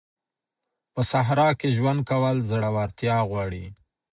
په 0.93 1.01
صحرا 1.11 1.49
کي 1.59 1.69
ژوند 1.77 1.99
کول 2.09 2.37
زړورتيا 2.49 3.17
غواړي. 3.29 3.65